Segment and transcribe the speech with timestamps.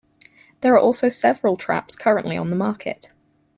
[0.61, 3.09] There are also several traps currently on the market.